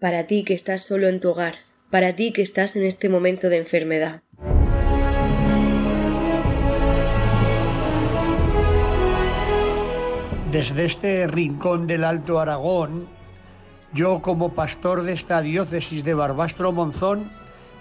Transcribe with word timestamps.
para 0.00 0.26
ti 0.26 0.44
que 0.44 0.54
estás 0.54 0.82
solo 0.82 1.08
en 1.08 1.20
tu 1.20 1.28
hogar, 1.30 1.56
para 1.90 2.14
ti 2.14 2.32
que 2.32 2.40
estás 2.40 2.74
en 2.74 2.84
este 2.84 3.10
momento 3.10 3.50
de 3.50 3.58
enfermedad. 3.58 4.22
Desde 10.50 10.84
este 10.86 11.26
rincón 11.26 11.86
del 11.86 12.04
Alto 12.04 12.40
Aragón, 12.40 13.08
yo 13.92 14.22
como 14.22 14.54
pastor 14.54 15.02
de 15.02 15.12
esta 15.12 15.42
diócesis 15.42 16.02
de 16.02 16.14
Barbastro 16.14 16.72
Monzón, 16.72 17.30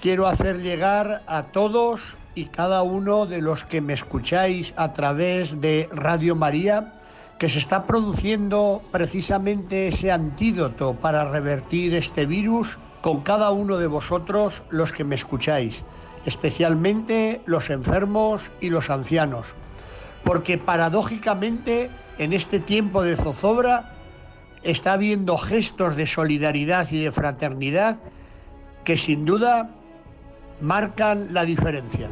quiero 0.00 0.28
hacer 0.28 0.62
llegar 0.62 1.22
a 1.26 1.46
todos 1.50 2.16
y 2.36 2.46
cada 2.46 2.82
uno 2.82 3.26
de 3.26 3.40
los 3.40 3.64
que 3.64 3.80
me 3.80 3.92
escucháis 3.92 4.72
a 4.76 4.92
través 4.92 5.60
de 5.60 5.88
Radio 5.90 6.36
María, 6.36 6.92
que 7.38 7.48
se 7.48 7.58
está 7.58 7.86
produciendo 7.86 8.82
precisamente 8.92 9.88
ese 9.88 10.12
antídoto 10.12 10.94
para 10.94 11.30
revertir 11.30 11.94
este 11.94 12.26
virus 12.26 12.78
con 13.00 13.22
cada 13.22 13.50
uno 13.50 13.76
de 13.76 13.86
vosotros 13.86 14.62
los 14.70 14.92
que 14.92 15.04
me 15.04 15.14
escucháis, 15.14 15.84
especialmente 16.24 17.42
los 17.44 17.70
enfermos 17.70 18.50
y 18.60 18.70
los 18.70 18.88
ancianos. 18.88 19.54
Porque 20.22 20.56
paradójicamente 20.56 21.90
en 22.18 22.32
este 22.32 22.60
tiempo 22.60 23.02
de 23.02 23.16
zozobra 23.16 23.92
está 24.62 24.94
habiendo 24.94 25.36
gestos 25.36 25.96
de 25.96 26.06
solidaridad 26.06 26.90
y 26.90 27.04
de 27.04 27.12
fraternidad 27.12 27.98
que 28.84 28.96
sin 28.96 29.24
duda 29.24 29.70
marcan 30.60 31.34
la 31.34 31.44
diferencia. 31.44 32.08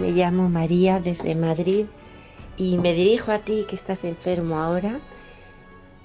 Me 0.00 0.12
llamo 0.12 0.48
María 0.48 0.98
desde 0.98 1.34
Madrid 1.34 1.84
y 2.56 2.78
me 2.78 2.94
dirijo 2.94 3.32
a 3.32 3.40
ti 3.40 3.66
que 3.68 3.76
estás 3.76 4.02
enfermo 4.04 4.58
ahora 4.58 4.98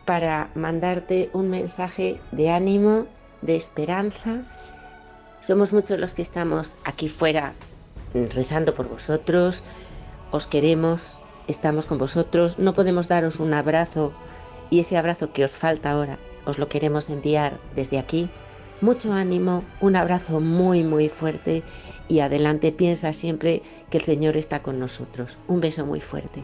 para 0.03 0.49
mandarte 0.53 1.29
un 1.31 1.49
mensaje 1.49 2.19
de 2.33 2.49
ánimo, 2.49 3.05
de 3.41 3.55
esperanza. 3.55 4.43
Somos 5.39 5.71
muchos 5.71 5.97
los 5.97 6.13
que 6.13 6.23
estamos 6.23 6.75
aquí 6.83 7.07
fuera 7.07 7.53
rezando 8.13 8.75
por 8.75 8.89
vosotros, 8.89 9.63
os 10.31 10.45
queremos, 10.45 11.13
estamos 11.47 11.85
con 11.85 11.97
vosotros, 11.97 12.59
no 12.59 12.73
podemos 12.73 13.07
daros 13.07 13.39
un 13.39 13.53
abrazo 13.53 14.11
y 14.69 14.81
ese 14.81 14.97
abrazo 14.97 15.31
que 15.31 15.45
os 15.45 15.55
falta 15.55 15.91
ahora 15.91 16.19
os 16.45 16.59
lo 16.59 16.67
queremos 16.67 17.09
enviar 17.09 17.53
desde 17.77 17.97
aquí. 17.97 18.29
Mucho 18.85 19.13
ánimo, 19.13 19.63
un 19.81 19.95
abrazo 19.95 20.39
muy 20.39 20.83
muy 20.83 21.09
fuerte 21.09 21.63
y 22.07 22.19
adelante 22.19 22.71
piensa 22.71 23.13
siempre 23.13 23.63
que 23.89 23.97
el 23.97 24.03
Señor 24.03 24.37
está 24.37 24.61
con 24.61 24.79
nosotros. 24.79 25.35
Un 25.47 25.59
beso 25.59 25.87
muy 25.87 25.99
fuerte. 25.99 26.43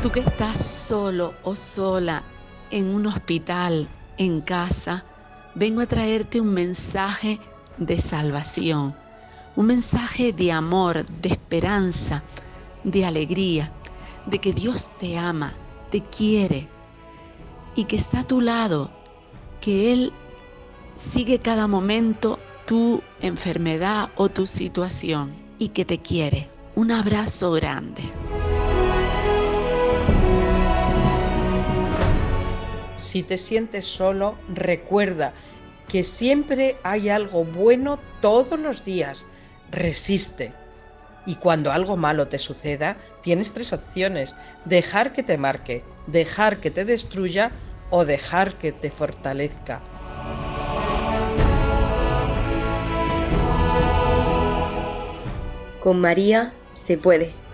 Tú 0.00 0.12
que 0.12 0.20
estás 0.20 0.64
solo 0.64 1.34
o 1.42 1.56
sola 1.56 2.22
en 2.70 2.94
un 2.94 3.08
hospital, 3.08 3.88
en 4.18 4.40
casa, 4.42 5.04
vengo 5.56 5.80
a 5.80 5.86
traerte 5.86 6.40
un 6.40 6.54
mensaje 6.54 7.40
de 7.78 7.98
salvación, 7.98 8.94
un 9.56 9.66
mensaje 9.66 10.32
de 10.32 10.52
amor, 10.52 11.04
de 11.04 11.30
esperanza, 11.30 12.22
de 12.84 13.04
alegría, 13.04 13.72
de 14.26 14.38
que 14.38 14.52
Dios 14.52 14.90
te 14.98 15.16
ama, 15.16 15.54
te 15.90 16.02
quiere 16.02 16.68
y 17.74 17.84
que 17.84 17.96
está 17.96 18.20
a 18.20 18.26
tu 18.26 18.40
lado, 18.40 18.90
que 19.60 19.92
Él 19.92 20.12
sigue 20.96 21.38
cada 21.38 21.66
momento 21.66 22.38
tu 22.66 23.02
enfermedad 23.20 24.10
o 24.16 24.28
tu 24.28 24.46
situación 24.46 25.34
y 25.58 25.68
que 25.68 25.84
te 25.84 25.98
quiere. 25.98 26.48
Un 26.74 26.90
abrazo 26.90 27.52
grande. 27.52 28.02
Si 32.96 33.22
te 33.22 33.38
sientes 33.38 33.86
solo, 33.86 34.36
recuerda 34.48 35.32
que 35.88 36.02
siempre 36.02 36.76
hay 36.82 37.08
algo 37.08 37.44
bueno 37.44 37.98
todos 38.20 38.58
los 38.58 38.84
días. 38.84 39.28
Resiste. 39.70 40.52
Y 41.26 41.36
cuando 41.36 41.72
algo 41.72 41.96
malo 41.96 42.28
te 42.28 42.38
suceda, 42.38 42.96
tienes 43.22 43.52
tres 43.52 43.72
opciones. 43.72 44.36
Dejar 44.64 45.12
que 45.12 45.22
te 45.22 45.36
marque, 45.36 45.84
dejar 46.06 46.60
que 46.60 46.70
te 46.70 46.84
destruya 46.84 47.50
o 47.90 48.04
dejar 48.04 48.54
que 48.58 48.72
te 48.72 48.90
fortalezca. 48.90 49.82
Con 55.80 56.00
María 56.00 56.52
se 56.72 56.98
puede. 56.98 57.45